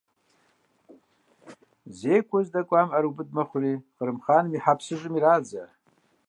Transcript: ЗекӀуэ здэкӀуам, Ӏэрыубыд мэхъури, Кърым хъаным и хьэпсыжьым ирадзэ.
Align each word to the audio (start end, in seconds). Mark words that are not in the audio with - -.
ЗекӀуэ 1.97 2.39
здэкӀуам, 2.45 2.87
Ӏэрыубыд 2.91 3.29
мэхъури, 3.35 3.73
Кърым 3.95 4.17
хъаным 4.23 4.53
и 4.57 4.59
хьэпсыжьым 4.63 5.13
ирадзэ. 5.17 5.63